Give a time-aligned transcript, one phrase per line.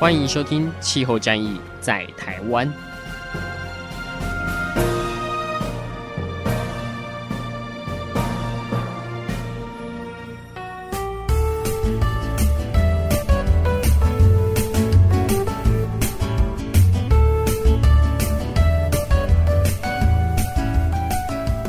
[0.00, 2.66] 欢迎收听《气候战役在台湾》。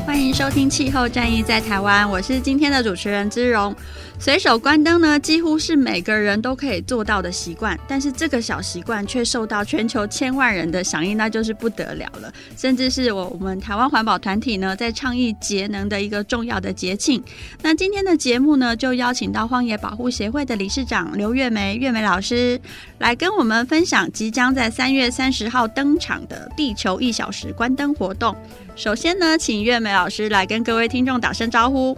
[0.05, 3.75] 欢迎收听《气候战役在台湾》，我是今天的主持人姿蓉。
[4.23, 12.31] 随手关灯呢，几乎是每个人都可以做到的习惯，但是这个小习惯却受到全球千万人的响应，那就是不得了了。
[12.55, 17.21] 甚至是我我们台湾环保团体呢，在倡议节能的一个重要的节庆。
[17.63, 22.61] 那今天的节目呢，就邀请到荒野保护协会的理事长刘月梅月梅老师
[22.99, 28.35] 来跟我们分享即将在三月三十号登场的地球一小时关灯活动。
[28.75, 31.97] 首先呢，请月梅老师来跟各位听众打声招呼。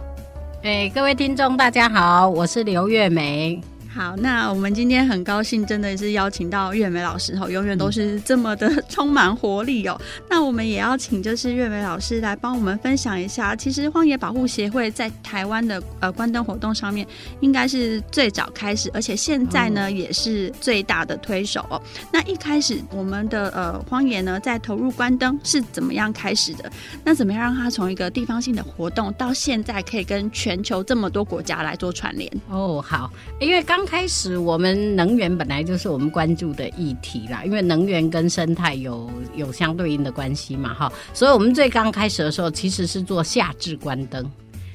[0.64, 3.60] 哎，各位听众，大家好，我是刘月梅。
[3.94, 9.96] 好，那我们今天很高兴，真的是邀请到月梅老师哈，永远都是这么的 充满活力哦。
[10.28, 17.06] 那我们也要请就是月梅老师来帮我们分享一下，其实荒野保护协会在台湾的呃关灯活动上面，
[17.38, 21.80] 应该是最早开始，而且现在呢也是最大的推手哦。
[22.12, 26.68] 那一开始我们的呃荒野呢在投入关灯是怎么样开始的？
[27.04, 32.28] 那怎么样让它从一个地方性的活动到现在可以跟全球这么多国家来做串联？
[32.48, 33.08] 哦，好，
[33.38, 44.28] 因为刚开始我们能源本来就是我们关注的议题啦，因为能源跟生态有有相对应的关系嘛，哈，所以我们最刚开始的时候其实是做夏至关灯。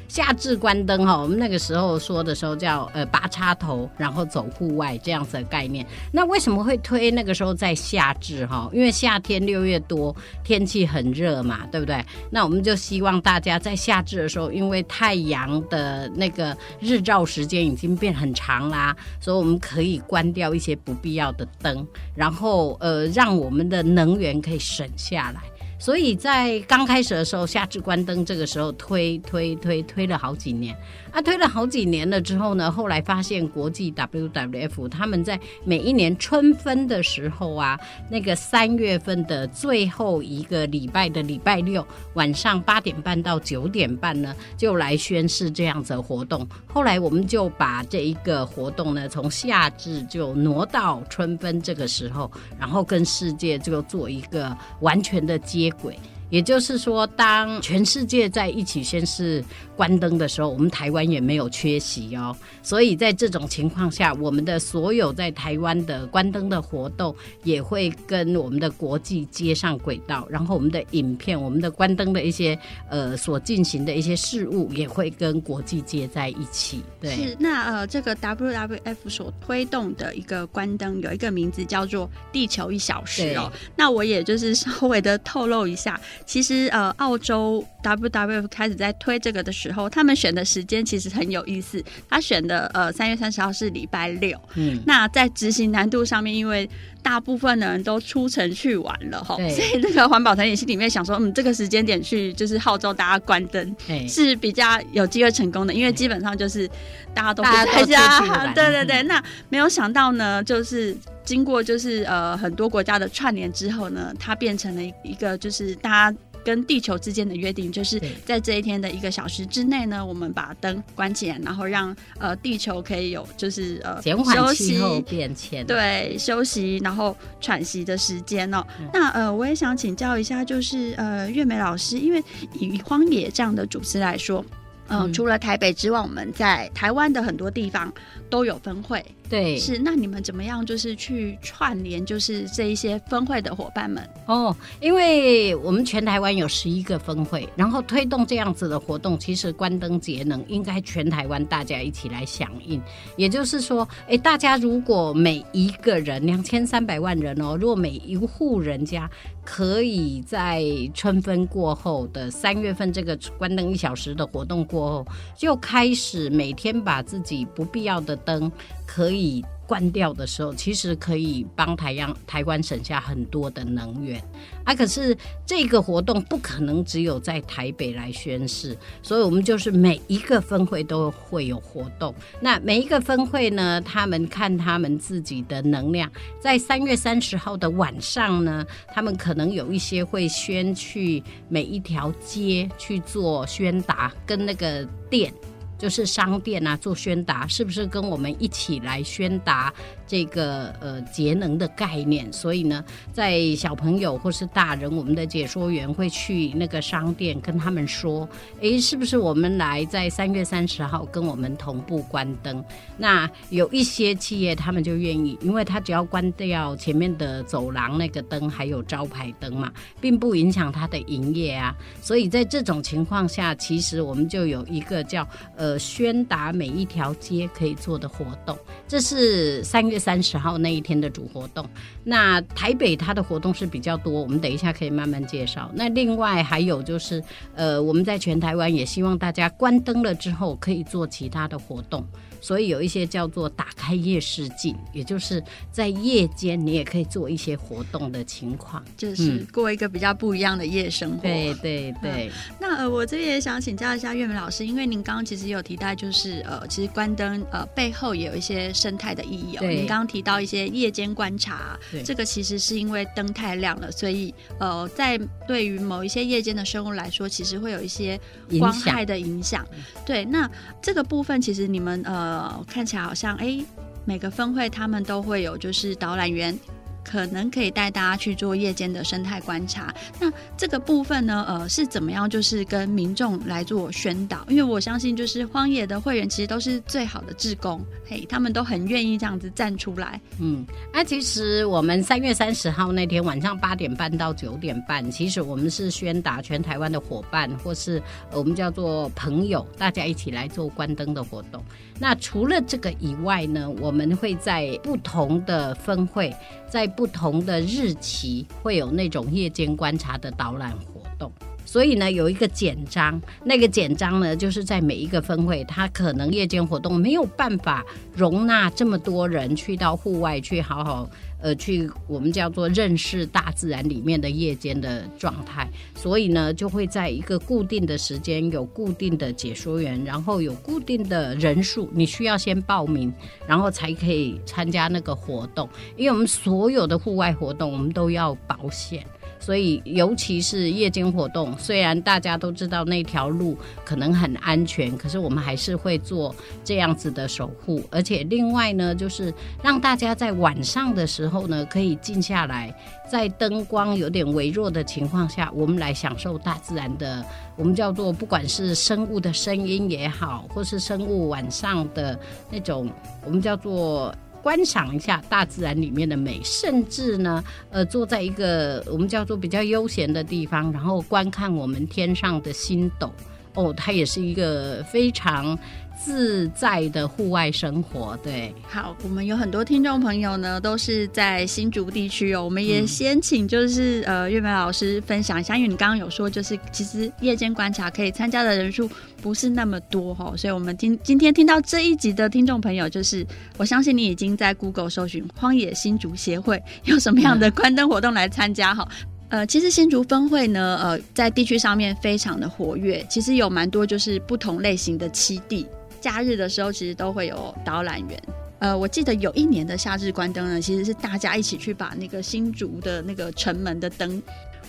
[0.09, 5.85] 夏至关灯哈，我们那个时候说的时候叫呃拔插头，然后走户外这样子的概念。
[6.11, 8.67] 那为什么会推那个时候在夏至哈？
[8.73, 12.03] 因为夏天六月多，天气很热嘛，对不对？
[12.31, 25.41] 那我们就希望大家在夏至的时候，因为太阳的那个日照时间已经变很长啦，所以我们可以关掉一些不必要的灯，然后呃让我们的能源可以省下来。
[25.79, 30.75] 所以在刚开始的时候，夏至关灯这个时候推推推推了好几年。
[31.11, 46.47] 啊，推了好几年了之后呢，后来发现国际 WWF 他们在每一年春分的时候啊，那个三月份的最后一个礼拜的礼拜六晚上八点半到九点半呢，就来宣誓这样子的活动。
[46.67, 55.97] 后来我们就把这一个活动呢，从夏至就挪到春分这个时候，然后跟世界就做一个完全的接轨。
[56.29, 59.43] 也就是说，当全世界在一起宣誓
[59.79, 62.35] 关灯的时候，我们台湾也没有缺席哦。
[62.61, 76.83] 所以在这种情况下，我们的所有在台湾的关灯的活动也会跟我们的国际接上轨道，然后我们的影片、我们的关灯的一些呃所进行的一些事务也会跟国际接在一起。
[76.99, 83.49] 对，是那呃，这个 WWF 所推动的一个关灯有一个名字叫做“地球一小时”哦。
[83.77, 85.97] 那我也就是稍微的透露一下。
[86.25, 91.83] 其实呃，澳洲 WWF 开始在推这个的时候，他们选的时间其实很有意思。
[92.09, 96.69] 他选的呃三月三十号是礼拜六，嗯，那在执行难度上面，因为
[97.01, 103.75] 大部分的人都出城去玩了哈，所以那个环保团体心里面想说，嗯，这个时间点去就是号召大家关灯
[104.07, 106.67] 是比较有机会成功的，因为基本上就是
[107.13, 109.03] 大家都不在家， 对对对。
[109.03, 110.95] 那没有想到呢，就是。
[111.25, 116.17] 经过就是呃很多国家的串联之后呢，它变成了一个就是大家
[116.49, 128.65] 跟地球之间的约定，就是在这一天的一个小时之内呢，我们把灯关起来，然后让呃地球可以有就是呃减缓气候变迁，对，休息然后喘息的时间哦。
[128.79, 132.23] 嗯、那呃我也想请教一下，就是呃月梅老师，因为
[132.59, 134.43] 以荒野这样的组织来说，
[134.87, 137.93] 呃、嗯，除了台北之外，我们在台湾的很多地方
[138.27, 139.05] 都有分会。
[139.29, 140.65] 对，是那你们怎么样？
[140.65, 144.55] 就是去串联，就是这一些分会的伙伴们哦。
[144.81, 152.81] 因为我们全台湾有十一个分会，然后推动这样子的活动，其实关灯节能应该全台湾大家一起来响应。
[153.17, 159.07] 也就是说，哎，大家如果每一个人两千三百万人哦，如果每一户人家
[159.45, 168.51] 可以在春分过后的三月份这个关灯一小时的活动过后，就开始每天把自己不必要的灯。
[168.91, 174.19] 可以关掉的时候，其实可以帮台央台湾省下很多的能源
[174.63, 174.73] 啊。
[174.73, 175.15] 可是
[175.45, 182.15] 这个活动不可能只有在台北来宣示，所以我们就是每一个分会都会有活动。
[182.41, 195.31] 那每一个分会呢，他们看他们自己的能量，在三月三十号的晚上呢，他们可能有一些会宣去每一条街去做宣达，跟那个店。
[195.79, 199.73] 就是商店啊，做宣达，是不是跟我们一起来宣达
[200.05, 202.31] 这个呃节能的概念？
[202.33, 202.83] 所以呢，
[203.13, 208.27] 在小朋友或是大人，我们的解说员会去那个商店跟他们说，
[208.59, 212.61] 诶，是不是我们来在三月三十号跟我们同步关灯？
[212.97, 219.71] 那有一些企业他们就愿意，因为他只要关掉前面的走廊那个灯，还有招牌灯嘛，
[220.01, 221.73] 并不影响他的营业啊。
[222.01, 225.68] 所以在这种情况下，其实我们就有一个叫呃。
[225.77, 228.57] 宣达每一条街可以做的活动，
[228.87, 231.63] 这是三月三十号那一天的主活动。
[232.03, 235.69] 那台北它的活动是比较多，我们等一下可以慢慢介绍。
[235.73, 237.23] 那另外还有就是，
[237.53, 242.05] 呃，我们在全台湾也希望大家关灯了之后可以做其他的活动。
[242.41, 251.21] 所以有一些叫做打开夜视镜，也就是在夜间你也可以做一些活动的情况，就是过一个比较不一样的夜生活。
[251.21, 252.29] 对对对。
[252.29, 259.67] 嗯、那呃，我这边也想请教一下月梅老师，因为您刚刚其实有提到，就是呃，其实关灯呃背后也有一些生态的意义哦。
[259.67, 268.19] 您刚刚提到一些夜间观察，这个其实是因为灯太亮了，所以呃，在对于某一些夜间的生物来说，其实会有一些
[268.59, 269.65] 光害的影响。
[270.05, 270.49] 对，那
[270.81, 272.28] 这个部分其实你们呃。
[272.29, 273.59] 呃，看起来好像哎，
[274.05, 276.57] 每个分会他们都会有，就是导览员。
[277.01, 279.91] 可能可以带大家去做夜间的生态观察。
[280.19, 282.29] 那这个部分呢，呃，是怎么样？
[282.29, 284.45] 就是跟民众来做宣导。
[284.47, 290.21] 因为我相信，就是荒野的会员其实都是最好的志工，嘿，他们都很愿意这样子站出来。
[290.39, 297.99] 嗯，那其实我们三月三十号那天晚上八点半到九点半，其实我们是宣达全台湾的伙伴，或是
[298.31, 301.63] 我们叫做朋友，大家一起来做关灯的活动。
[301.99, 306.33] 那除了这个以外呢，我们会在不同的分会，
[306.67, 311.29] 在不同的日期会有那种夜间观察的导览活动，
[311.65, 321.09] 所以呢，有一个简章，那个简章呢，就是在每一个分会，它可能夜间活动没有办法容纳这么多人去到户外去好好。
[321.41, 333.13] 呃，去我们叫做认识大自然里面的夜间的状态，所以呢，就会在一个固定的时间，有固定的解说员，然后有固定的人数，你需要先报名，
[333.47, 335.67] 然后才可以参加那个活动。
[335.95, 339.05] 因为我们所有的户外活动，我们都要保险。
[339.39, 347.81] 所以，尤其是夜间活动，虽然大家都知道那条路可能很安全，可是我们还是会做这样子的守护。
[347.89, 349.33] 而且，另外呢，就是
[349.63, 352.73] 让大家在晚上的时候呢，可以静下来，
[353.09, 362.19] 在灯光有点微弱的情况下，我们来享受大自然的，我们叫做不管是生物的声音也好，或是生物晚上的
[362.51, 362.89] 那种，
[363.25, 364.13] 我们叫做。
[364.41, 373.11] 观赏一下大自然里面的美，甚至呢，呃，坐在一个我们叫做比较悠闲的地方，然后观看我们天上的星斗，
[373.53, 375.57] 哦，它也是一个非常。
[376.01, 378.55] 自在的户外生活，对。
[378.65, 382.41] 好，我们有很多听众朋友呢，都是在新竹地区哦。
[382.41, 388.89] 我们也先请就是、嗯、呃月梅老师分享一下，因为你刚刚有说，就是其实夜间观察可以参加的人数
[389.21, 393.27] 不是那么多哈、哦，所以我们今今天听到这一集的听众朋友，就是
[393.57, 398.87] 我相信你已经在 Google 搜寻荒野新竹协会有什么样的关灯活动来参加哈。
[399.01, 405.67] 嗯、呃，其实新竹分会呢，呃，在地区上面非常的活跃，其实有蛮多就是不同类型的七地。
[406.01, 408.21] 假日的时候，其实都会有导览员。
[408.57, 414.21] 呃，我记得有一年的夏日关灯呢，其实是大家一起去把那个新竹的那个城门的灯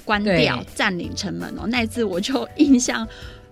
[0.04, 1.66] 关掉，占领城门哦。
[1.66, 3.06] 那一次我就 印象。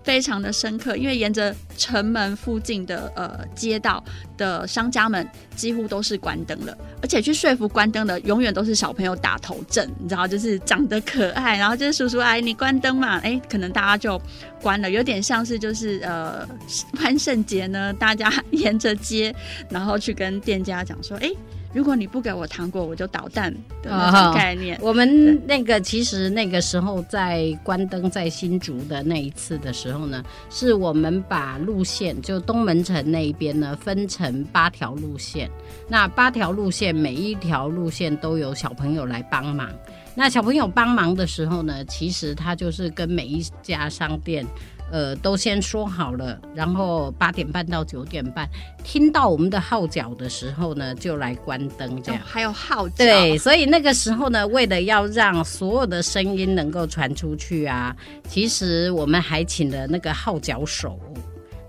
[0.08, 4.02] 非常的深刻，因为沿着城门附近的呃街道
[4.38, 14.18] 的商家们几乎都是关灯了，而且去说服关灯的永远都是小朋友打头阵，你知道，就是长得可爱，然后就是叔叔阿姨你关灯嘛， 哎，可能大家就
[14.62, 16.48] 关了，有点像是就是呃
[17.04, 19.34] 万圣节呢，大家沿着街，
[19.68, 21.30] 然后去跟店家讲说，哎。
[21.72, 24.76] 如果你不给我糖果，我就捣蛋的那种概念。
[24.78, 35.50] 哦、我们那个其实那个时候在关灯在新竹的那一次的时候呢，是我们把路线就东门城那一边呢分成八条路线。
[35.88, 39.70] 那八条路线每一条路线都有小朋友来帮忙。
[40.14, 44.44] 那小朋友帮忙的时候呢，其实他就是跟每一家商店。
[44.90, 48.48] 呃，都先说好了，然后八点半到九点半，
[48.82, 52.20] 听到我们的号角的时候呢，就来关灯，这样。
[52.20, 52.94] 哦、还有号角。
[52.96, 57.94] 对，所以那个时候呢，为了要让所有的声音能够传出去啊，
[58.28, 60.98] 其实我们还请了那个号角手。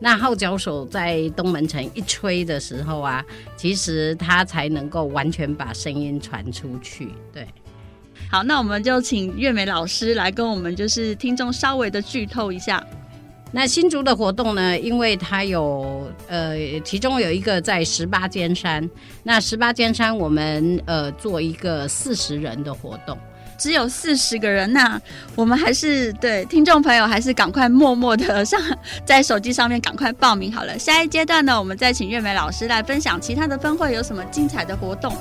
[0.02, 3.26] 那号角手在东门城一吹的时候啊，
[3.58, 7.10] 其实他才能够完全把声音传出去。
[7.34, 7.46] 对。
[8.32, 12.82] 好，那我们就请月美老师来跟我们就是听众稍微的剧透一下。
[13.52, 18.88] 那新竹的活动呢，因为它有呃，其中有一个在十八尖山，
[19.24, 23.18] 那十八尖山我们呃做一个四十人的活动，
[23.58, 25.02] 只有四十个人，那
[25.36, 28.62] 我们还是对听众朋友还是赶快默默的上
[29.04, 30.78] 在手机上面赶快报名好了。
[30.78, 35.12] 下一阶段呢，我们再请月美老师来分享其他的分会有什么精彩的活动。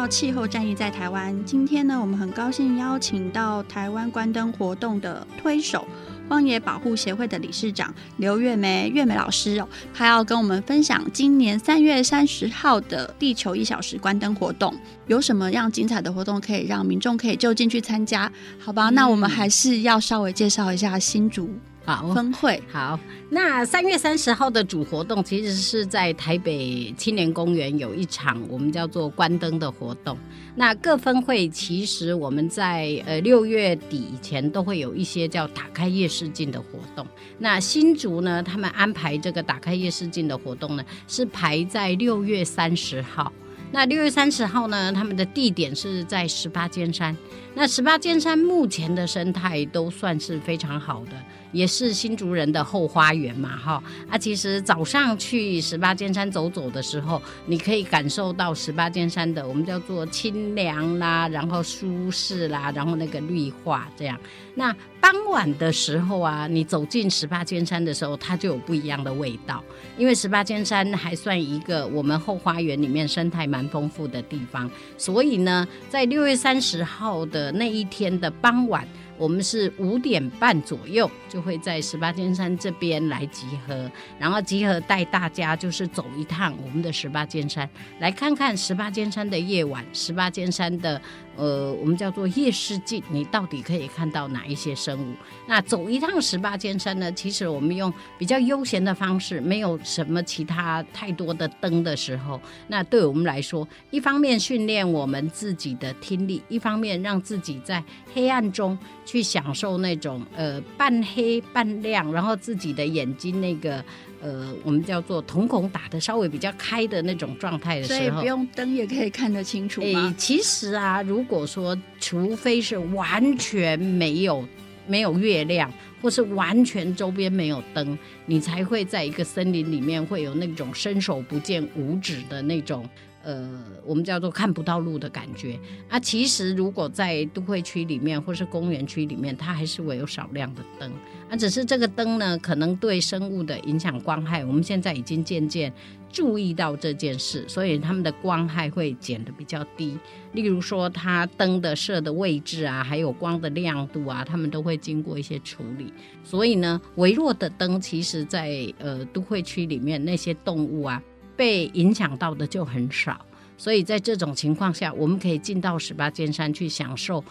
[0.00, 1.44] 到气候战役在台湾。
[1.44, 5.86] 今天呢，我们很高兴邀请到台湾关灯活动的推手，
[6.26, 14.74] 荒野保护协会的理事长刘月梅月梅老师哦，她要跟我们分享今年三月三十号的地球一小时关灯活动，
[15.06, 18.32] 有什么样精彩的活动可以让民众可以就近去参加？
[18.58, 21.50] 好吧，那我们还是要稍微介绍一下新竹。
[21.90, 22.98] 好，分会好。
[23.30, 30.16] 那三月三十号的主活动，其实是在台北青年公园有一场我们叫做关灯的活动。
[30.54, 37.04] 那各分会其实我们在呃六月底以前都会有一些叫打开夜视镜的活动。
[37.38, 43.32] 那新竹呢，他们安排这个打开夜视镜的活动呢，是排在六月三十号。
[43.72, 47.16] 那六月三十号呢，他们的地点是在十八尖山。
[47.54, 51.12] 那十八尖山目前的生态都算是非常好的。
[51.52, 54.16] 也是新竹人的后花园嘛，哈啊！
[54.16, 64.18] 其实早上去十八尖山走走的时候，你可以感受到十八尖山的我们叫做清凉啦，然后舒适啦，然后那个绿化这样。
[64.54, 69.62] 那傍晚的时候啊，你走进十八尖山的时候，它就有不一样的味道，
[69.96, 78.86] 因为十八尖山还算一个我们后花园里面生态蛮丰富的地方，所以呢，在六月三十号的那一天的傍晚。
[79.20, 90.98] 我们是五点半左右就会在十八尖山这边来集合，然后集合带大家就是走一趟我们的十八尖山，来看看十八尖山的夜晚，十八尖山的。
[91.40, 95.14] 呃，我们叫做夜视镜，你到底可以看到哪一些生物？
[95.46, 97.10] 那走一趟十八尖山呢？
[97.12, 107.82] 其实我们用比较悠闲的方式，没有什么其他太多的灯的时候，那对我们来说，一方面训练我们自己的听力，一方面让自己在
[108.12, 113.82] 黑暗中去享受那种呃半黑半亮，然后自己的眼睛那个。
[114.22, 120.08] 呃，我们叫做瞳孔打得稍微比较开的那种状态的时候，所以不用灯也可以看得清楚吗？
[120.08, 124.46] 欸，其实啊，如果说除非是完全没有
[124.86, 125.72] 没有月亮，
[126.02, 132.88] 或是完全周边没有灯，你才会在一个森林里面会有那种伸手不见五指的那种。
[133.22, 135.58] 呃，我们叫做看不到路的感觉
[135.88, 135.98] 啊。
[135.98, 140.90] 其实，如果在都会区里面或是公园区里面，它还是会有少量的灯
[141.28, 141.36] 啊。
[141.36, 145.72] 只是这个灯呢，可能对生物的影响光害，我们现在已经渐渐
[146.10, 149.98] 注意到这件事，所以它们的光害会减得比较低。
[150.32, 155.92] 例如说，它灯的设的位置啊，还有光的亮度啊，它们都会经过一些处理。
[156.24, 161.02] 所以呢，微弱的灯，其实在呃都会区里面那些动物啊。
[161.40, 163.18] 被影响到的就很少，
[163.56, 167.24] 所以在这种情况下，我们可以进到十八尖山去享受，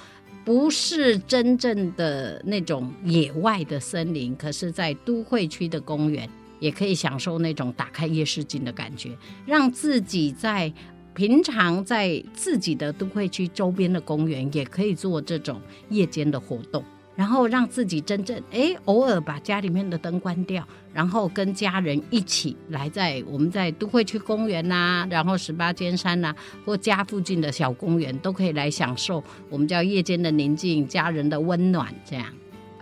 [0.44, 6.28] 不是真正的那种野外的森林，可是，在都会区的公园
[6.60, 10.74] 也可以享受那种打开夜视镜的感觉，让自己在
[11.14, 16.84] 平常在自己的都会区周边的公园也可以做这种夜间的活动。
[17.20, 32.26] 然后让自己真正哎，偶尔把家里面的灯关掉，然后跟家人一起来在我们在都会区公园呐、啊，然后十八尖山呐、啊，或家附近的小公园，都可以来享受我们叫夜间的宁静、家人的温暖这样。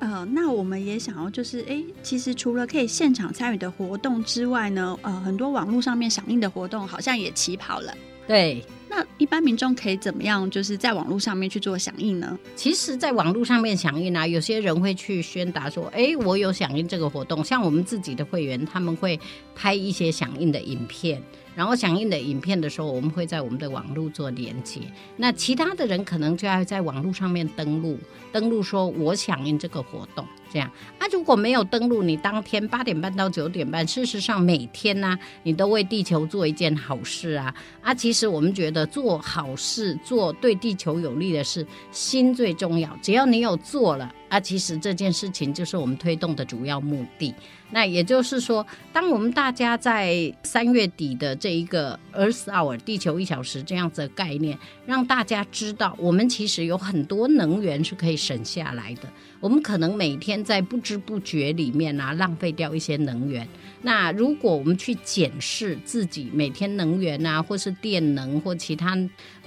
[0.01, 7.91] 呃，那我们也想要就是哎，其实除了可以现场参与的活动之外呢，呃，很多网络上面响应的活动好像也起跑了。
[8.27, 8.63] 对。
[8.89, 12.37] 那一般民众可以怎么样，就是在网络上面去做响应呢？
[12.55, 19.19] 其实，在网络上面响应啊，有些人会去宣达说：“哎，我有响应这个活动。”像我们自己的会员，他们会
[19.55, 21.21] 拍一些响应的影片。
[21.53, 24.79] 然后响应的影片的时候，我们会在我们的网络做连接。
[25.15, 27.97] 那其他的人可能就要在网络上面登录，
[28.31, 30.71] 登录说我响应这个活动，这样。
[30.99, 37.53] 啊，如果没有登录，你当天八点半到九点半，事实上每天呢、你都为地球做一件好事啊。
[37.81, 42.97] 啊，其实我们觉得做好事，做对地球有利的事，心最重要。
[43.01, 44.13] 只要你有做了。
[44.29, 47.33] 啊，其实这件事情就是我们推动的主要目的。
[47.71, 59.03] 那也就是说，当我们大家在三月底的这一个 Earth Hour 地球一小时这样子的概念，让大家知道，我们其实有很多能源是可以省下来的。
[59.39, 63.47] 我们可能每天在不知不觉里面啊，浪费掉一些能源。
[63.81, 68.97] 那如果我们去检视自己每天能源啊，或是电能或其他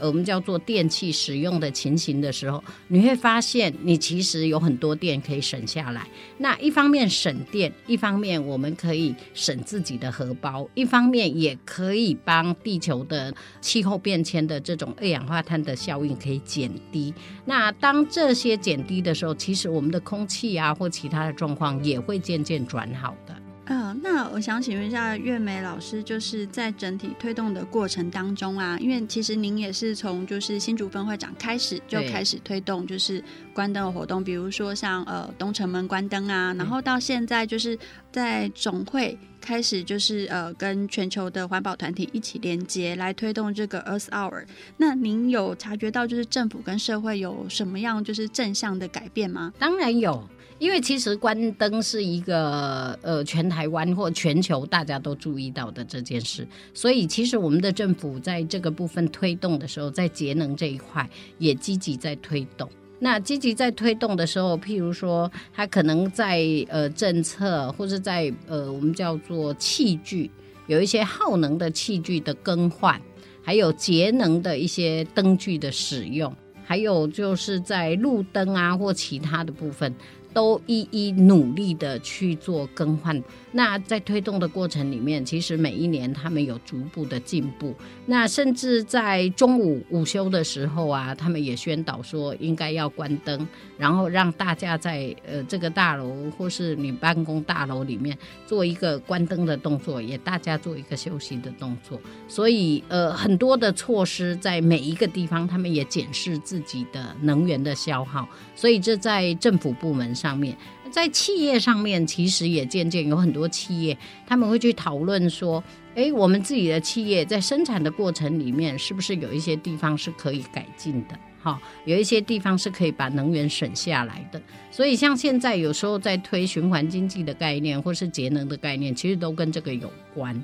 [0.00, 6.07] 我们叫做电器使用的情形的时候，你会发现你其实有很多电可以省下来。
[6.38, 17.12] 那一方面省电，一方面我们可以省自己的荷包，一方面也可以帮地球的气候变迁的这种二氧化碳的效应可以减低。
[17.45, 23.35] 那当这些减低的时候，其实我们的空气啊或其他的状况也会渐渐转好的。
[23.67, 33.23] 嗯、呃，那我想请问一下月梅老师，就是在整体推动的过程当中啊，因为其实您也是从就是新竹分会长开始就开始推动就是
[33.55, 37.79] 关灯的活动，比如说像呃东城门关灯啊，然后到现在就是
[38.11, 44.44] 在总会开始就是呃跟全球的环保团体一起连接来推动这个 Earth Hour。
[44.76, 49.52] 那您有察觉到就是政府跟社会有什么样就是正向的改变吗？
[49.59, 50.23] 当然有。
[50.59, 62.70] 因为其实关灯是一个呃全台湾或全球大家都注意到的这件事，所以其实我们的政府在这个部分推动的时候，在节能这一块也积极在推动。
[63.00, 70.30] 那积极在推动的时候，譬如说，它可能在呃政策或者在呃我们叫做器具，
[70.66, 73.00] 有一些耗能的器具的更换，
[73.42, 76.32] 还有节能的一些灯具的使用，
[76.65, 79.93] 还有就是在路灯啊或其他的部分。
[80.32, 83.21] 都一一努力的去做更换。
[83.52, 87.75] 那在推动的过程里面，其实每一年他们有逐步的进步。
[88.06, 102.00] 那甚至在中午午休的时候啊，他们也宣导说应该要关灯，然后让大家在呃这个大楼或是你办公大楼里面做一个关灯的动作，也大家做一个休息的动作。
[102.28, 108.28] 所以呃很多的措施在每一个地方，他们也检视自己的能源的消耗。
[108.54, 110.56] 所以这在政府部门上面。
[110.91, 115.63] 在企业上面，其实也渐渐有很多企业，他们会去讨论说，
[115.95, 121.19] 诶，我们自己的企业在生产的过程里面，是不是有一些地方是可以改进的？
[121.43, 124.43] 哈，有一些地方是可以把能源省下来的。
[124.71, 130.39] 所以，像现在有时候在推循环经济的概念，或是节能的概念，其实都跟这个有关。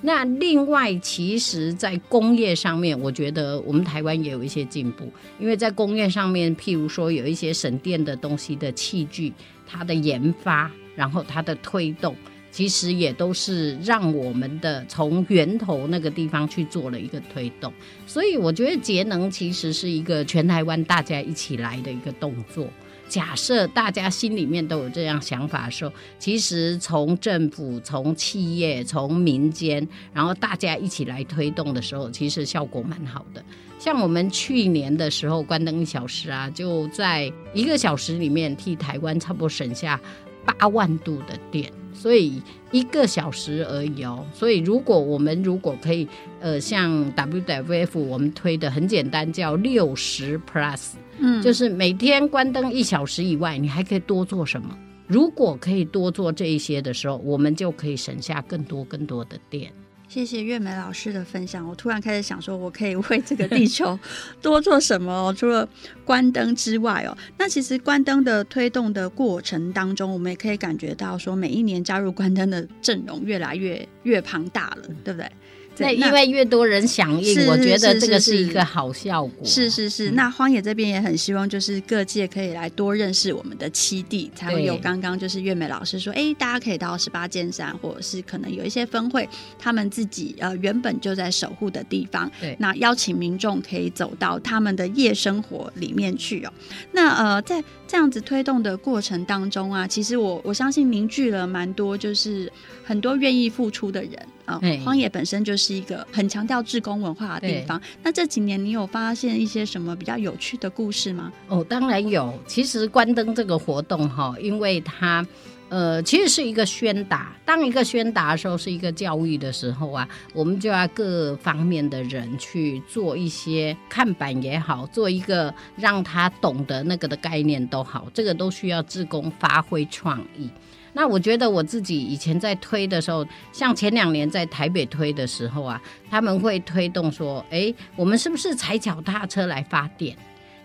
[0.00, 9.32] 那另外，其实，在工业上面，我觉得我们台湾也有一些进步，因为在工业上面，譬如说有一些省电的东西的器具，
[9.66, 12.14] 它的研发，然后它的推动，
[12.52, 17.72] 其实也都是让我们的从源头那个地方去做了一个推动。
[18.06, 22.68] 所以，我觉得节能其实是一个全台湾大家一起来的一个动作。
[23.08, 33.42] 假设大家心里面都有这样想法的时候，其实从政府、从企业、从民间，然后大家一起来推动的时候，其实效果蛮好的。
[33.78, 39.98] 像我们去年的时候关灯一小时啊，就在一个小时里面替台湾差不多省下
[40.44, 41.72] 八万度的电。
[41.94, 42.40] 所以
[42.70, 44.24] 一个小时而已哦。
[44.32, 46.06] 所以如果我们如果可以，
[46.38, 54.76] 呃，像 WWF 我们推的很简单，叫六十 Plus，嗯，就是每天关灯一小时以外，你还可以多做什么？
[55.06, 59.72] 如果可以多做这一些的时候，我们就可以省下更多更多的电。
[60.06, 61.68] 谢谢月梅老师的分享。
[61.68, 63.98] 我突然开始想说，我可以为这个地球
[64.40, 65.34] 多做什么哦？
[65.36, 65.68] 除了
[66.02, 75.30] 关灯之外哦，那其实关灯的推动的过程当中，我们也可以感觉到说，每一年加入关灯的阵容越来越越庞大了，对不对？
[75.78, 79.44] 那因为越多人响应，我觉得这个是一个好效果。
[79.44, 92.30] 是是是，那荒野这边也很希望，就是各界可以来多认识我们的七地，才会有刚刚就是月美老师说，哎，大家可以到十八尖山，或者是可能有一些分会，他们自己呃原本就在守护的地方。
[92.40, 96.52] 对，那邀请民众可以走到他们的夜生活里面去哦。
[96.90, 102.52] 那呃，在这样子推动的过程当中啊，其实我我相信凝聚了蛮多，就是
[102.84, 104.12] 很多愿意付出的人
[104.44, 104.60] 啊。
[104.84, 105.67] 荒野本身就是。
[105.68, 107.78] 是一个很强调志工文化的地方。
[108.02, 111.30] 那这几年你有发现一些什么比较有趣的故事吗？
[111.48, 112.32] 哦，当然有。
[112.46, 115.26] 其实关灯这个活动哈，因为它。
[115.70, 117.36] 呃，其实是一个宣达。
[117.44, 130.48] 当一个宣达的时候，是一个教育的时候啊，我们就要各方面的人去做一些看板也好，做一个让他懂得那个的概念都好，这个都需要志工发挥创意。
[130.92, 140.16] 那我觉得我自己以前在推的时候，像前两年在台北推的时候啊，他们会推动说，哎，我们是不是踩脚踏车来发电？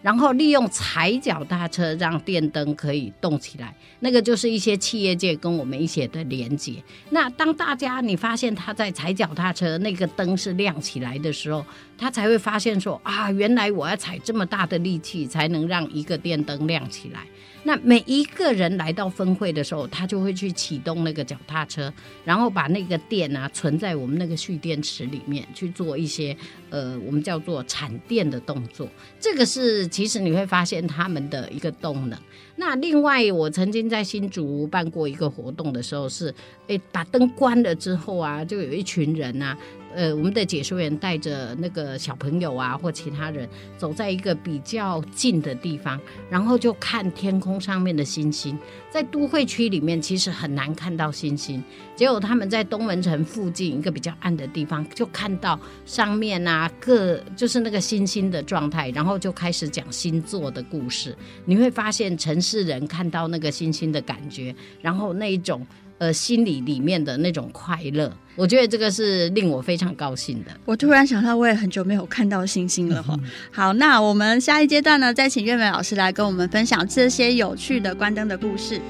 [0.02, 6.74] 然后利用踩脚踏车让电灯可以动起来，那个就是一些企业界跟我们一些的连接。
[7.12, 11.66] 那当大家你发现他在踩脚踏车，那个灯是亮起来的时候，
[11.98, 17.22] 他才会发现说啊，原来我要踩这么大的力气才能让一个电灯亮起来。
[17.64, 21.92] 那每一个人来到分会的时候，他就会去启动那个脚踏车，
[22.26, 26.36] 然后把那个电啊存在我们那个蓄电池里面去做一些
[26.70, 28.88] 呃，我们叫做产电的动作。
[29.20, 32.20] 这个是其实你会发现他们的一个动能。
[32.56, 36.36] 那另外，我曾经在新竹办过一个活动的时候是，是
[36.68, 39.58] 诶把灯关了之后啊，就有一群人啊。
[39.96, 48.58] 呃，我们的解说员带着那个小朋友啊，或其他人走在一个比较近的地方，然后就看天空上面的星星。
[48.90, 51.64] 在都会区里面，其实很难看到星星。
[51.96, 61.16] 结果他们在东门城附近一个比较暗的地方，就看到上面啊各就是那个星星的状态，然后就开始讲星座的故事。
[61.46, 65.66] 你会发现城市人看到那个星星的感觉，然后那一种。
[66.04, 70.52] 呃，心里里面的那种快乐，我觉得这个是令我非常高兴的。
[70.66, 73.18] 我突然想到，我也很久没有看到星星了哈。
[73.54, 78.82] 好，那我们下一阶段呢，再请月美老师来跟我们分享这些有趣的关灯的故事。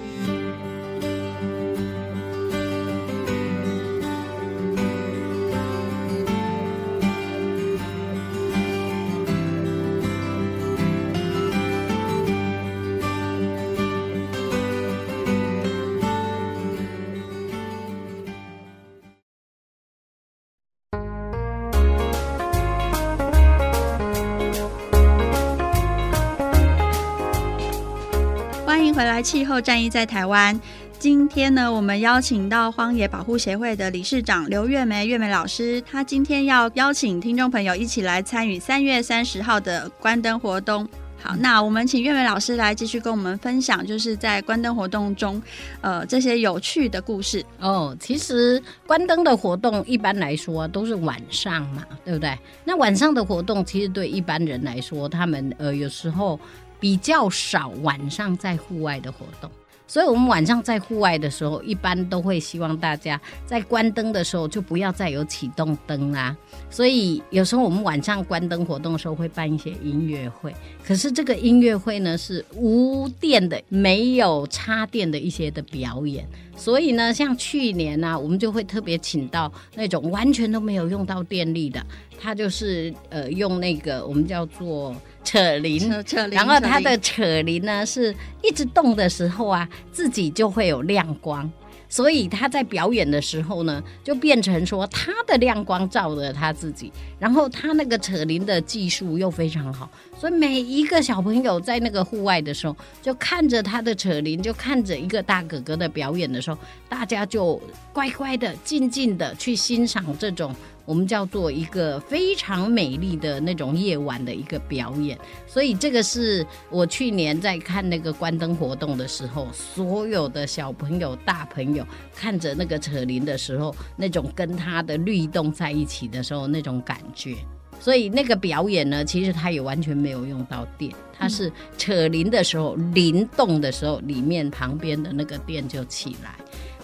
[29.14, 30.60] 来气候战役在台湾。
[30.98, 40.90] 今天呢，我们邀请到荒野保护协会的理事长刘月梅月梅老师，她今天要邀请听众朋友一起来参与三月三十号的关灯活动。
[41.22, 45.40] 好，那我们请月梅老师来继续跟我们分享，就是在关灯活动中，
[45.82, 47.46] 呃，这些有趣的故事。
[47.60, 52.36] 哦，其实关灯的活动一般来说都是晚上嘛，对不对？
[52.66, 56.40] 那晚上的活动其实对一般人来说，他们呃有时候。
[56.84, 59.50] 比较少晚上在户外的活动，
[59.88, 66.36] 所以我们晚上在户外的时候，一般都会希望大家在关灯的时候就不要再有启动灯啦。
[66.70, 70.54] 所以有时候我们晚上关灯活动的时候会办一些音乐会，
[70.86, 76.28] 可是这个音乐会呢是无电的，没有插电的一些的表演。
[76.58, 81.82] 所以呢，像去年呢、我们就会特别请到那种完全都没有用到电力的，
[82.20, 84.94] 他就是呃用那个我们叫做。
[85.24, 85.90] 扯铃，
[86.32, 91.50] 然后它的扯铃呢是一直动的时候啊，自己就会有亮光，
[91.90, 106.58] 所以他在表演的时候呢，就变成说他的亮光照着他自己，然后他那个扯铃的技术又非常好，所以每一个小朋友在那个户外的时候，就看着他的扯铃，就看着一个大哥哥的表演的时候，
[106.90, 107.62] 大家就
[107.94, 110.54] 乖乖的、静静的去欣赏这种。
[110.86, 115.18] 我们叫做一个非常美丽的那种夜晚的一个表演，
[115.48, 127.36] 所以这个是我去年在看那个关灯活动的时候，所有的小朋友、大朋友看着那个扯铃的时候，那种跟它的律动在一起的时候那种感觉。
[127.80, 136.36] 所以那个表演呢，其实它也完全没有用到电，它是扯铃的时候，铃动的时候，里面旁边的那个电就起来。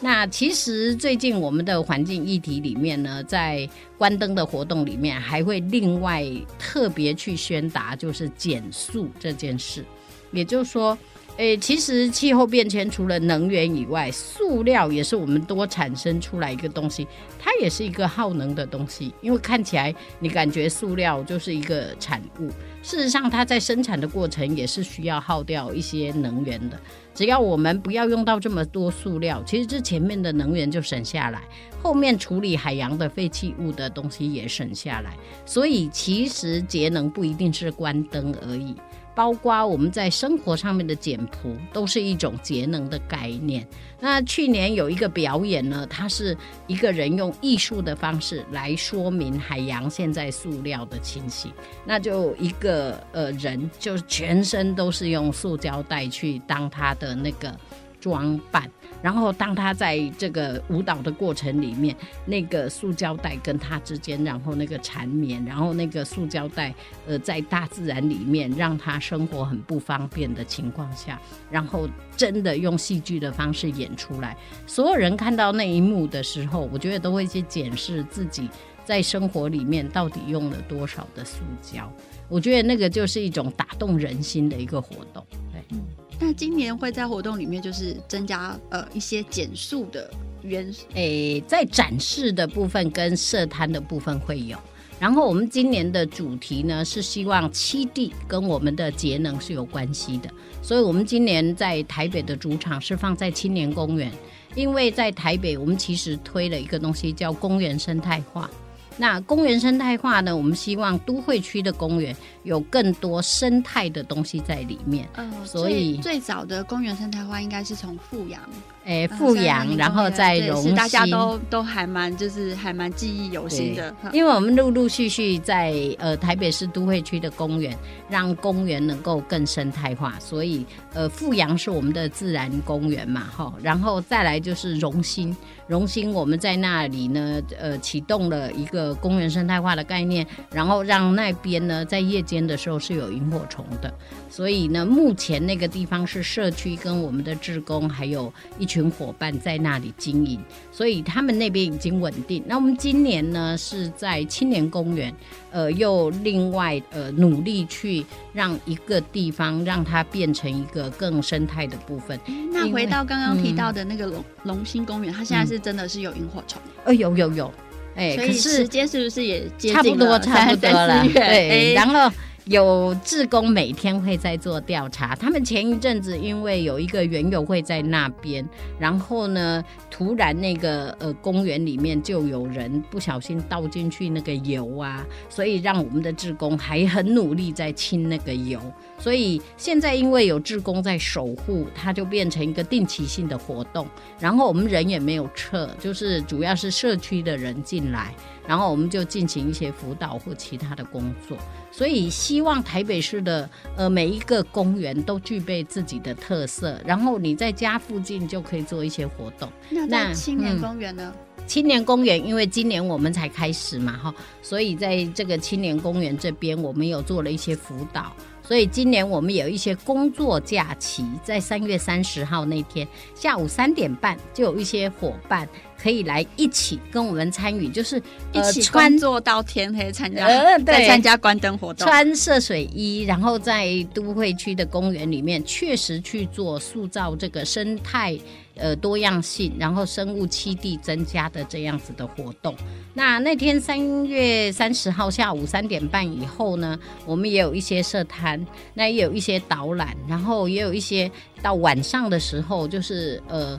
[0.01, 6.25] 那其实最近我们的环境议题里面呢，在关灯的活动里面，还会另外
[6.57, 9.83] 特别去宣达，就是减速这件事。
[10.31, 10.97] 也就是说，
[11.39, 17.07] 诶，其实气候变迁除了能源以外，塑料也是我们多产生出来一个东西，
[17.39, 19.13] 它也是一个耗能的东西。
[19.21, 22.49] 因为看起来你感觉塑料就是一个产物，
[22.83, 26.77] 事实上它在生产的过程也是需要耗掉一些能源的。
[27.15, 31.41] 只要我们不要用到这么多塑料，其实这前面的能源就省下来，
[31.81, 35.15] 后面处理海洋的废弃物的东西也省下来。
[35.45, 38.75] 所以其实节能不一定是关灯而已，
[39.13, 43.67] 包括我们在生活上面的简朴，都是一种节能的概念。
[43.99, 51.51] 那去年有一个表演呢，它是一个人用艺术的方式来说明海洋现在塑料的情形。
[51.83, 57.53] 那就一个呃人，就全身都是用塑胶袋去当他的那个
[57.99, 58.71] 装扮。
[59.01, 66.73] 然后，当他在这个舞蹈的过程里面，那个塑胶袋跟他之间，然后那个缠绵，然后那个塑胶袋，
[67.07, 74.35] 呃，在大自然里面让他生活很不方便的情况下，然后真的用戏剧的方式演出来，
[74.67, 78.49] 所有人看到那一幕的时候，我觉得都会去检视自己
[78.83, 81.89] 在生活里面到底用了多少的塑胶。
[82.27, 85.25] 我觉得那个就是一种打动人心的一个活动。
[85.51, 85.77] 对。
[86.19, 94.57] 那今年会在活动里面就是增加呃一些减速的元素，诶，在展示的部分跟设摊的部分会有。
[94.99, 100.29] 然后我们今年的主题呢是希望七地跟我们的节能是有关系的，
[100.61, 104.11] 所以我们今年在台北的主场是放在青年公园，
[104.55, 108.51] 因为在台北我们其实推了一个东西叫公园生态化。
[108.99, 115.07] 那公园生态化呢，我们希望都会区的公园有更多生态的东西在里面。
[115.15, 118.41] 嗯、呃，所以最早的公园生态化应该是从富阳。
[118.85, 123.93] 哎，富阳，然后再荣兴，大家都都还蛮就是还蛮记忆犹新的。
[124.11, 127.77] 因为我们陆陆续续在呃台北市都会区的公园，
[128.09, 135.35] 让公园能够更生态化，所以呃富阳是我们的自然公园嘛，哈，然后再来就是荣兴，
[135.69, 143.93] 荣兴我们在那里呢，呃启动了一个公园生态化的概念，然后让那边呢在夜间的时候是有萤火虫的，
[144.31, 148.79] 所以呢目前那个地方是社区跟我们的职工还有一群。
[148.79, 150.39] 群伙伴在那里经营，
[150.71, 152.41] 所以他们那边已经稳定。
[152.47, 155.13] 那我们今年呢，是在青年公园，
[155.51, 162.17] 呃，又另外呃努力去让一个地方让它变成一个更生态的部分。
[162.53, 166.61] 那回到刚刚提到的那个龙龙兴公园，它现在是真的是有萤火虫？
[166.85, 167.53] 呃、嗯，有有有，
[167.95, 171.03] 哎，可是时间是不是也差不多差不多了？
[171.13, 172.11] 对，然后。
[172.49, 178.43] 有志工每天会在做调查，他们前一阵子因为有一个园游会在那边，
[178.79, 188.59] 然后呢，突然那个呃公园里面就有人不小心倒进去那个油啊，所以让我们的志工还很努力在清那个油，
[188.97, 193.85] 所以现在因为有志工在守护，它就变成一个定期性的活动，
[194.19, 198.11] 然后我们人也没有撤，就是主要是社区的人进来。
[198.49, 201.37] 然后我们就进行一些辅导或其他的工作，
[201.71, 209.47] 所以希望台北市的呃每一个公园都具备自己的特色，然后你在家附近就可以做一些活动。
[209.69, 211.13] 那在青年公园呢？
[211.37, 218.11] 嗯，青年公园因为今年我们才开始嘛，哈，所以在这个青年公园这边，我们有做了一些辅导。
[218.41, 225.47] 所以今年我们有一些工作假期，在三月三十号那天下午三点半，就有一些伙伴
[225.81, 228.01] 可以来一起跟我们参与，就是
[228.33, 238.17] 一起穿作到天黑参加，呃，对，参加关灯活动，穿涉水衣，然后在都会区的公园里面，确实去做塑造这个生态。
[238.61, 242.53] 呃，多样性，然后生物栖地增加的这样子的活动。
[242.93, 251.09] 那那天三月三十号下午三点半以后呢，我们也有一些设摊，那也有一些导览，然后也有一些
[251.41, 253.57] 到晚上的时候，就是呃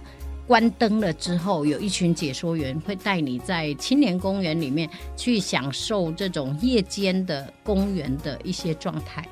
[0.51, 9.25] 关灯了之后，有一群解说员会带你在青年公园里面去享受这种夜间的公园的一些状态。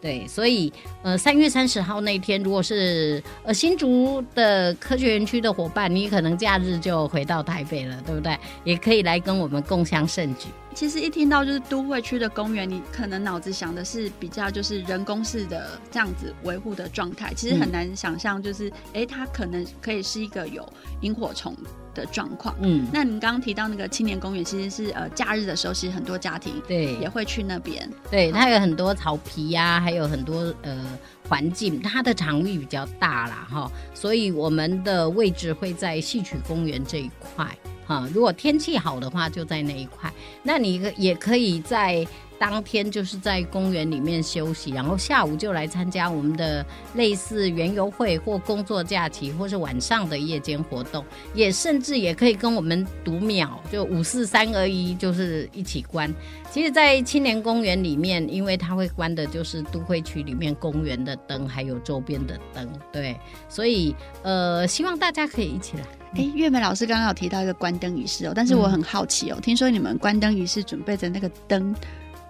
[0.00, 8.38] 对，所以呃，三月三十号那天，如果是呃新竹的科学园区的伙伴，你可能假日就回到台北了，对不对？
[8.62, 10.48] 也可以来跟我们共襄盛举。
[10.74, 21.56] 其实一听到就是都会区的公园，你可能脑子想的是比较就是人工式的这样子维护的状态，其实很难想象就是，哎、嗯，它可能可以是一个有萤火虫
[21.96, 22.54] 的状况。
[22.60, 27.90] 嗯，那您刚刚提到那个青年公园，其实是呃假日的时候，其实很多家庭对也会去那边。
[28.10, 30.84] 对，它有很多草皮呀、啊，还有很多呃
[31.28, 33.48] 环境，它的场域比较大啦。
[33.50, 37.46] 哈，所以我们的位置会在戏曲公园这一块。
[37.86, 40.12] 哈，如果天气好的话，就在那一块。
[40.42, 42.04] 那你也可以在
[42.38, 51.04] 当天就是在公园里面休息，然后下午就来参加我们的类似园游会或工作假期，或是晚上的夜间活动。
[51.34, 56.12] 也甚至也可以跟我们读秒，就五四三二一，就是一起关。
[56.50, 63.14] 其实，在青年公园里面，因为它会关的就是都会区里面公园的灯，还有周边的灯，对，
[63.48, 65.84] 所以呃，希望大家可以一起来。
[66.14, 71.74] 哎，月梅老师刚刚有提到一个关灯仪式哦，但是我很好奇哦，嗯、听说你们关灯仪式准备的那个灯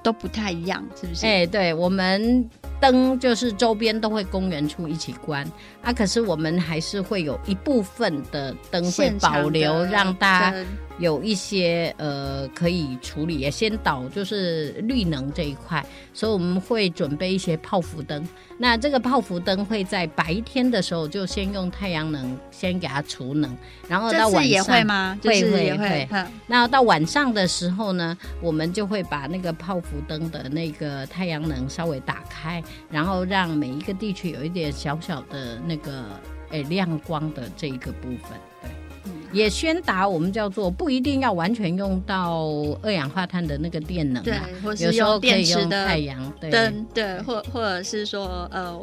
[0.07, 1.27] 都不太一样，是不是？
[1.27, 2.49] 哎，对，我们
[2.81, 5.47] 灯就是周边都会公园处一起关
[5.83, 10.57] 啊，可是我们还是会有一部分的灯会保留，让大家
[10.99, 15.85] 有一些呃可以处理，也先导就是绿能这一块，
[16.15, 18.27] 所以我们会准备一些泡芙灯。
[18.59, 23.55] 那这个泡芙灯会在白天的时候就先用太阳能先给它储能，
[23.87, 25.19] 然后到晚上也会吗？
[25.23, 25.77] 会会。
[25.77, 26.09] 会
[26.47, 36.05] 那到晚上的时候呢，我们就会把那个泡芙灯的那个太阳能稍微打开，然后让每一个地区有一点小小的那个
[36.51, 38.39] 诶亮光的这一个部分。
[38.63, 38.71] 对，
[39.05, 42.47] 嗯、也宣达我们叫做不一定要完全用到
[42.83, 48.81] 二氧化碳的那个电能，对，或是有时候电池的太阳灯，对，或或者是说呃。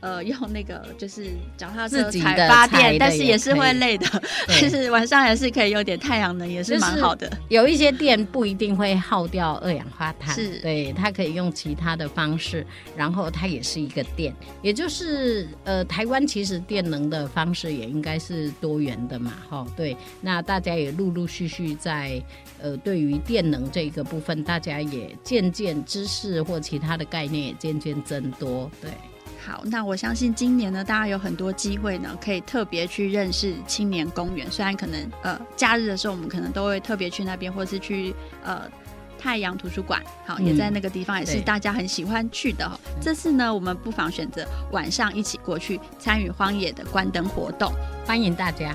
[0.00, 4.06] 呃，用那个就是脚踏车自己踩发电，但是也是会累的。
[4.46, 7.28] 但是晚上还是可以有点太阳能，也是蛮好的。
[7.48, 12.64] 有一些电不一定会耗掉二氧化碳，是对，它可以用其他的方式，
[12.96, 14.32] 然后它也是一个电。
[14.62, 19.66] 也就是呃，台湾其实电能的方式也应该是多元的嘛，哈。
[19.76, 22.22] 对，那大家也陆陆续续在
[22.60, 28.90] 呃，对于电能这个部分，大家也渐渐知识或其他的概念也渐渐增多，对。
[29.44, 34.50] 好，那我相信今年呢，大家有很多机会呢，可以特别去认识青年公园。
[34.50, 38.62] 虽然可能呃，假日的时候我们可能都会特别去那边，或是去呃
[39.18, 42.68] 太阳图书馆，好，嗯、也在那个地方，也是大家很喜欢去的。
[43.00, 47.72] 这次呢，我们不妨选择晚上一起过去参与荒野的关灯活动，
[48.04, 48.74] 欢迎大家。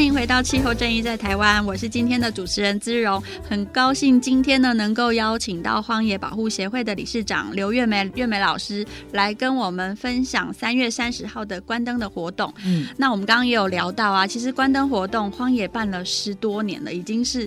[0.00, 8.82] 欢迎回到气候正义在台湾，我是今天的主持人姿荣，很高兴今天呢能够邀请到荒野保护协会的理事长刘月梅月梅老师
[9.12, 12.50] 来跟我们分享三月三十号的关灯的活动。
[12.64, 17.46] 嗯，那我们刚刚也有聊到啊，其实关灯活动荒野办了十多年了，已经是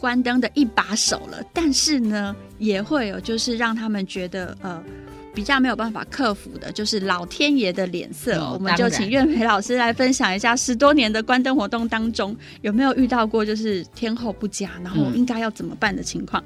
[0.00, 4.82] 关灯的一把手了，但是呢也会有就是让他们觉得呃。
[5.34, 8.38] 比较没有办法克服的，就是老天爷的脸色。
[8.38, 16.42] 哦、我们就请月梅老师来分享一下，十多年的关灯活动当中，有没有遇到过就是天候不佳，然后应该要怎么办的情况？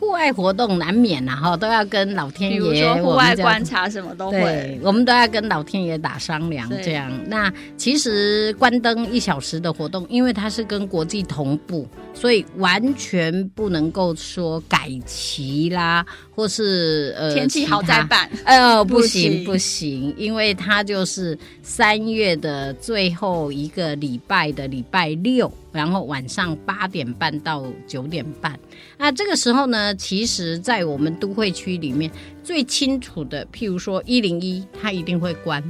[0.00, 6.68] 户外活动难免然后都要跟老天爷，比如说户外观察什么都会，我们都要跟老天爷打商量。
[6.82, 16.04] 这样，那其实关灯一小时的活动，因为它是跟国际同步，所以完全不能够说改期啦。
[16.34, 28.58] 或是呃，天气好再办， 呃，不行不行，因为它就是三月的最后一个礼拜的礼拜六，然后晚上八点半到九点半。
[28.98, 32.10] 那这个时候呢，其实，在我们都会区里面
[32.42, 35.62] 最清楚的，譬如说一零一，它一定会关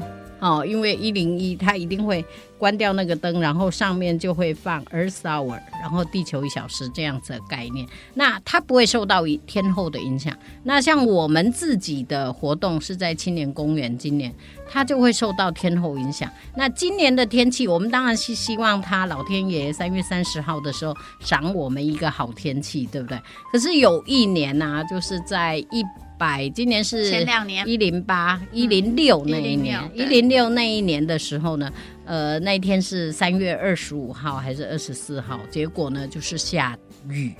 [0.43, 2.23] 哦，因为一零一它一定会。
[2.63, 7.85] 关掉那个灯，然后上面就会放 Earth Hour，然后地球一小时这样子的概念。
[8.15, 10.33] 那它不会受到天候的影响。
[10.63, 14.33] 那像我们自己的活动是在青年公园，今年
[14.71, 16.31] 它就会受到天候影响。
[16.55, 23.21] 那今年的天气，我们当然是希望它老天爷三月三十号的时候赏我们一个好天气，对不对？
[23.51, 25.85] 可是有一年呢、就是在一
[26.23, 31.69] 百，今年是前两年一零八一零六那一年一零六那一年的时候呢。
[32.05, 35.41] 呃，那一天是三月二十五号还是二十四号？
[35.51, 36.77] 结果呢，就是下
[37.09, 37.33] 雨。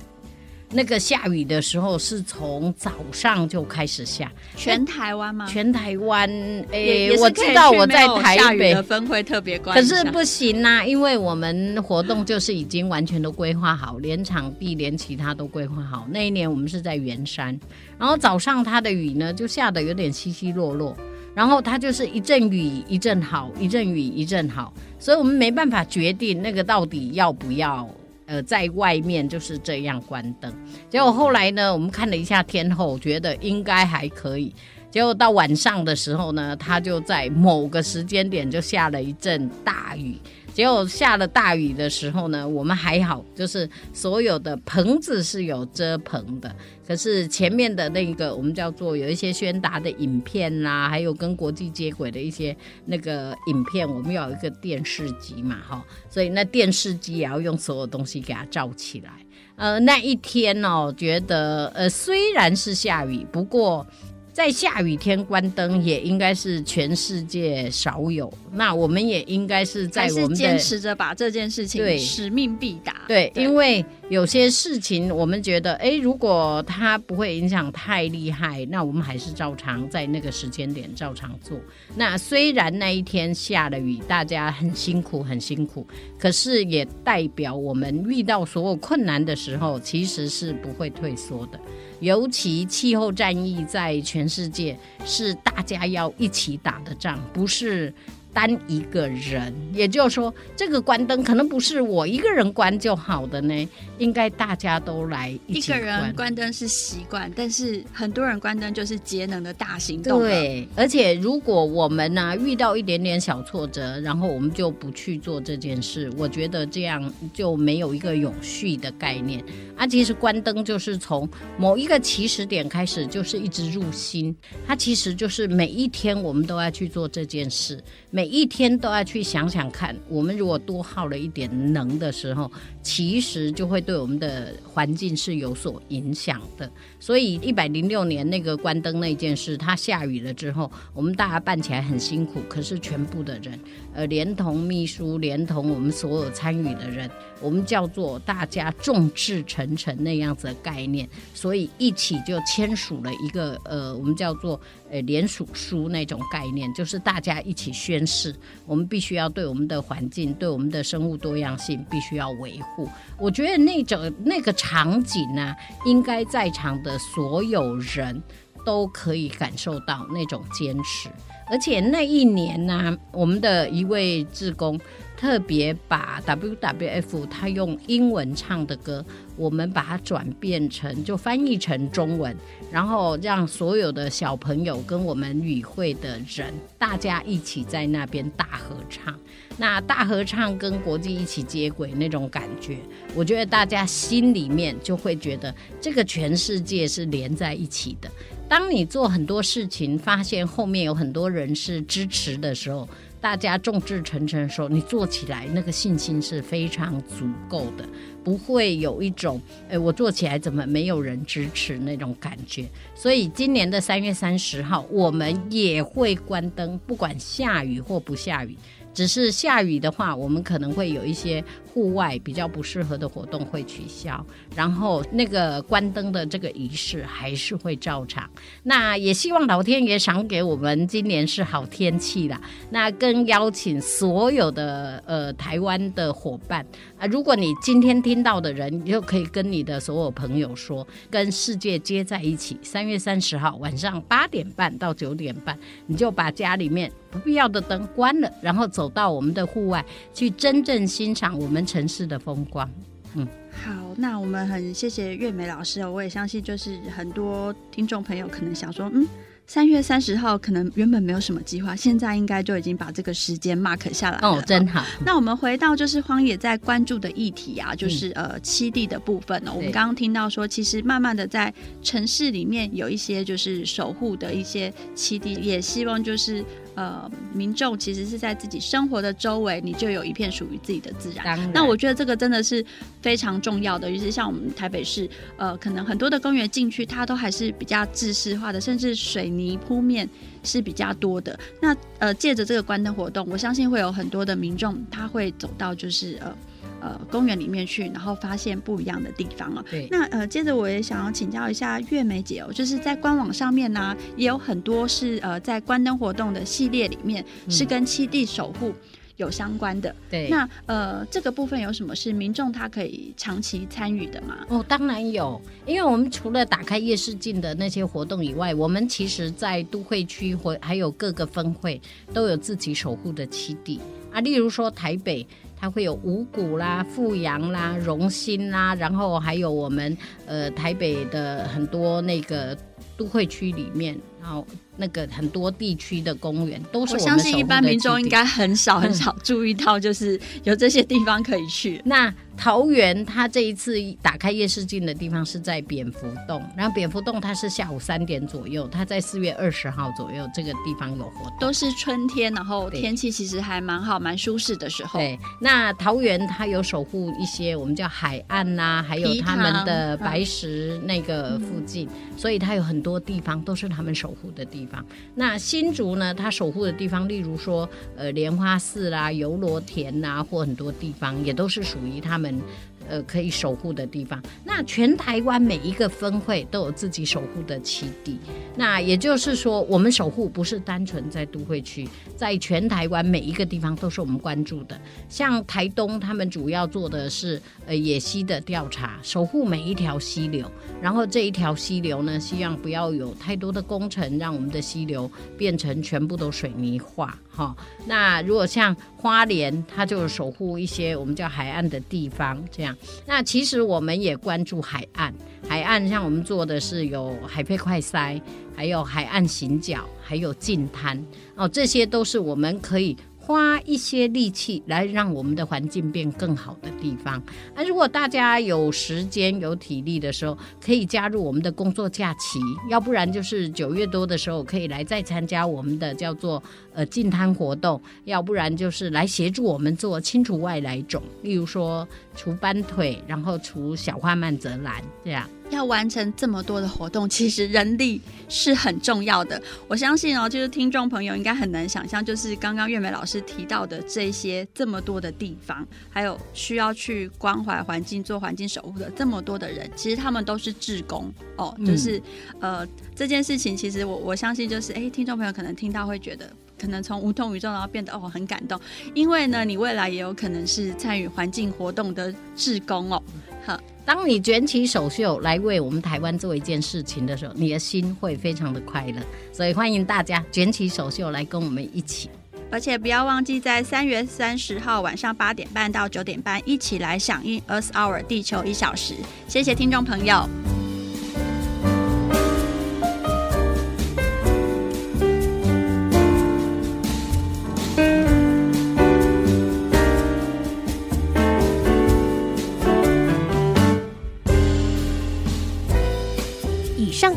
[0.73, 5.45] 那个下雨的时候是从早上就开始下，全台湾吗？
[5.47, 6.29] 全台湾，
[6.71, 16.07] 哎，我知道我在台北的分会特别关，可是不行啊，因为我们活动就是已经完全都规划好，连场地连其他都规划好。
[16.09, 17.57] 那一年我们是在圆山，
[17.99, 20.97] 然后早上它的雨呢就下得有点稀稀落落。
[21.35, 27.89] 然后它就是一阵雨一阵好，一阵雨一阵好，所以我们没办法决定那个到底要不要，
[28.33, 30.51] 呃，在外面就是这样关灯。
[30.89, 34.51] 结果后来呢，我们看了一下天后，觉得应该还可以。
[34.89, 40.17] 结果到晚上的时候呢，它就在某个时间点就下了一阵大雨。
[40.53, 46.55] 结果下了大雨的时候呢，我们还好，就是所有的棚子是有遮棚的。
[46.87, 59.11] 可是前面的那个我们叫做有一些宣达的影片啦，还有跟国际接轨的一些那个影片，我们有一个电视机嘛，哈，所以那电视机也要用所有东西给它罩起来。
[59.55, 63.85] 呃，那一天哦，觉得呃虽然是下雨，不过。
[64.33, 73.03] 在下雨天关灯也应该是全世界少有，那我们也应该是在我们的坚持着把这件事情使命必达。
[73.07, 81.59] 对，因为有些事情我们觉得，哎，如果它不会影响太厉害，那我们还是照常在那个时间点照常做。
[81.95, 85.85] 那虽然那一天下了雨，大家很辛苦很辛苦，
[86.17, 91.59] 可是也代表我们遇到所有困难的时候，其实是不会退缩的。
[92.03, 97.93] 尤其气候战役在全世界是大家要一起打的仗，不是。
[98.33, 103.69] 单一个人，也就是说，这个关灯可能不是我一个人关就好的呢，
[103.99, 105.79] 应该大家都来一起关。
[105.79, 110.19] 一个人关灯是习惯，但是很多人关灯就是节能的大行动。
[110.19, 119.43] 对，而且如果我们呢、啊、遇到一点点小挫折，然后我们就不去做这件事，我觉得这样就没有一个永续的概念。
[119.75, 124.35] 啊，其实关灯就是从某一个起始点开始，就是一直入心。
[124.65, 132.49] 它其实就是每一天我们都要去做这件事，每每一天都要去想想看，我们如果多耗了一点能的时候，
[132.81, 136.71] 其实就会对我们的环境是有所影响的。
[137.01, 143.59] 所以一百零六年那个关灯那件事，它下雨了之后，我们大家办起来很辛苦，可是全部的人，
[143.93, 147.11] 呃，连同秘书，连同我们所有参与的人，
[147.43, 158.33] 我们叫做大家众志成城那样子的概念，所以一起就签署了一个呃，我们叫做呃联署书那种概念，就是大家一起宣誓，
[158.65, 162.87] 我们必须要对我们的环境、对我们的生物多样性必须要维护。
[163.19, 165.53] 我觉得那种那个场景呢、
[165.85, 168.23] 应该在场的所有人
[168.65, 171.09] 都可以感受到那种坚持，
[171.49, 174.79] 而且那一年呢、我们的一位志工。
[175.23, 179.05] 特别把 WWF 他用英文唱的歌，
[179.37, 182.35] 我们把它转变成就翻译成中文，
[182.69, 189.17] 然后让所有的小朋友跟我们与会的人，大家一起在那边大合唱。
[189.57, 192.79] 那大合唱跟国际一起接轨那种感觉，
[193.15, 198.11] 我觉得大家心里面就会觉得这个全世界是连在一起的。
[198.49, 202.85] 当你做很多事情，发现后面有很多人是支持的时候。
[203.23, 207.87] 大家众志成城的时候，你做起来那个信心是非常足够的，
[208.21, 212.67] 不会有一种诶，我做起来怎么没有人支持那种感觉。
[212.93, 218.57] 所以今年的三月三十号，我们也会关灯，不管下雨或不下雨。
[218.93, 221.41] 只是下雨的话，我们可能会有一些
[221.73, 224.23] 户外比较不适合的活动会取消，
[224.55, 228.29] 然后那个关灯的这个仪式还是会照常。
[228.61, 232.39] 那也希望老天爷赏给我们今年是好天气啦。
[232.69, 236.63] 那更邀请所有的呃台湾的伙伴
[236.99, 242.59] 啊，如果你今天听到的人，你就可以跟你的所有朋友说，跟世界接在一起。
[242.61, 245.57] 三月三十号晚上八点半到九点半，
[245.87, 252.69] 你就把家里面不必要的灯关了，然后走到我们的户外去，真正欣赏我们城市的风光。
[253.15, 259.07] 嗯，好，那我们很谢谢月梅老师哦，我也相信就是很多听众朋友可能想说，嗯。
[259.45, 264.29] 三月三十号可能原本没有什么计划，现在应该就已经把这个时间 mark 下来了。
[264.29, 264.85] 哦，真好。
[265.05, 269.55] 那我们回到就是荒野在关注的议题啊，就是、嗯、呃七地的部分呢、哦。
[269.57, 276.43] 我们刚刚听到说，其实慢慢的在城市里面有一些就是守护的一些七地，也希望就是。
[276.75, 281.25] 呃，民众其实是在自己生活的周围，你就有一片属于自己的自然。
[281.25, 281.51] 然。
[281.53, 282.65] 那我觉得这个真的是
[283.01, 283.89] 非常重要的。
[283.89, 290.09] 于是像我们台北市，呃，可能很多的公园进去，它都还是比较制式化的，甚至水泥铺面
[290.43, 291.39] 是比较多的。
[291.61, 296.35] 那呃，借着这个关灯活动，我相信会有很多的民众，他会走到就是呃。
[296.83, 299.63] 呃，公园里面去，然后发现不一样的地方了。
[299.71, 308.73] 对，那呃，接着我也想要请教一下月梅姐哦，就是在官网上面呢、啊，也有很多是呃，在关灯活动的系列里面，是跟七地守护
[309.15, 309.95] 有相关的。
[310.09, 314.39] 对、嗯，那呃，这个部分有什么是民众他可以长期参与的吗？
[314.49, 321.81] 哦，当然有，因为我们除了打开夜视镜的那些活动以外，我们其实在都会区或还有各个分会
[322.13, 323.79] 都有自己守护的七地
[324.11, 325.25] 啊，例如说台北。
[325.63, 332.53] 它会有五谷啦、富阳啦、荣新啦，然后还有我们呃台北的很多那个
[332.97, 334.47] 都会区里面，然后
[334.77, 341.75] 那个很多地区的公园都是我，我相信一般民众应该很少很少注意到，就是有这些地方可以去。
[341.79, 354.99] 嗯、那桃园它这一次打开夜视镜的地方是在蝙蝠洞，然后蝙蝠洞它是下午三点左右，它在四月二十号左右这个地方有活动，都是春天，然后天气其实还蛮好蛮舒适的时候。
[354.99, 364.85] 对，那桃园它有守护一些我们叫海岸呐、啊，还有他们的白石那个附近，嗯、所以它有很多地方都是他们守守护的地方。
[365.15, 372.39] 那新竹呢，它守护的地方，例如说呃莲花寺啦、油螺田呐、或很多地方也都是属于他们。
[372.87, 374.21] 呃，可以守护的地方。
[374.43, 378.19] 那全台湾每一个分会都有自己守护的基地。
[378.55, 384.79] 那也就是说，我们守护不是单纯在都会区，在全台湾每一个地方都是我们关注的。
[385.09, 390.49] 像台东，他们主要做的是呃野溪的调查，守护每一条溪流。
[390.81, 397.17] 然后这一条溪流呢，希望不要有太多的工程，让我们的溪流变成全部都水泥化。
[397.35, 397.55] 哈，
[397.87, 402.75] 那如果像花莲，它就守护一些我们叫海岸的地方，这样。
[403.07, 405.13] 那其实我们也关注海岸，
[405.47, 408.21] 海岸像我们做的是有海配快塞，
[408.55, 411.03] 还有海岸行脚，还有近滩
[411.35, 412.95] 哦，这些都是我们可以。
[413.25, 417.23] 花一些力气来让我们的环境变更好的地方。
[417.55, 426.43] 那如果大家有时间有体力的时候，可以加入我们的工作假期，要不然就是九月多的时候可以来再参加我们的叫做
[426.73, 435.25] 呃净滩活动，要不然就是来协助我们做清除外来种，例如说除斑腿，然后除小花曼泽兰这样。
[435.53, 439.41] 要完成这么多的活动，其实人力是很重要的。
[439.67, 451.55] 我相信哦，就是听众朋友应该很难想象，就是刚刚月梅老师提到的这些这么多的地方，还有需要去关怀环境、做环境守护的这么多的人，其实他们都是志工哦。
[451.65, 452.01] 就是、
[452.39, 456.29] 呃，这件事情其实我我相信，就是哎，听众朋友可能听到会觉得，
[456.59, 458.59] 可能从无动于衷，然后变得哦很感动，
[458.93, 463.01] 因为呢，你未来也有可能是参与环境活动的志工哦。
[463.45, 463.59] 好。
[463.85, 469.01] 当你卷起手袖来为我们台湾做一件事情的时候，你的心会非常的快乐。
[469.33, 472.09] 所以欢迎大家卷起手袖来跟我们一起，
[472.49, 478.93] 而且不要忘记在三月三十号晚上八点半到九点半一起来响应 Earth Hour 地球一小时。
[479.27, 480.52] 谢谢听众朋友。